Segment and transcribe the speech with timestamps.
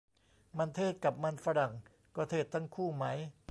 [0.57, 1.73] มันเทศ กับมันฝรั่ง
[2.15, 3.05] ก็เทศทั้งคู่ไหม